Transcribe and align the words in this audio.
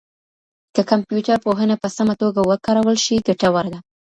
که 0.75 0.81
کمپيوټر 0.91 1.37
پوهنه 1.45 1.75
په 1.81 1.87
سمه 1.97 2.13
توګه 2.21 2.39
وکارول 2.49 2.97
شي، 3.05 3.15
ګټوره 3.27 3.69
ده. 3.73 3.79